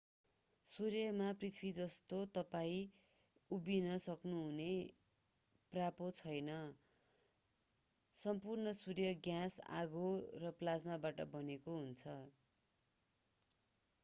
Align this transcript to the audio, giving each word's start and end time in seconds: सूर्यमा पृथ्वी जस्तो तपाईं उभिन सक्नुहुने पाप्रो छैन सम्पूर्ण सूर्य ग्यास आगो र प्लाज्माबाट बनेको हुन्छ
सूर्यमा 0.67 1.25
पृथ्वी 1.41 1.69
जस्तो 1.79 2.19
तपाईं 2.35 2.87
उभिन 3.51 3.89
सक्नुहुने 4.05 4.69
पाप्रो 5.73 6.07
छैन 6.19 6.49
सम्पूर्ण 8.15 8.73
सूर्य 8.79 9.11
ग्यास 9.23 9.59
आगो 9.75 10.07
र 10.39 10.53
प्लाज्माबाट 10.63 11.21
बनेको 11.35 11.77
हुन्छ 11.77 12.15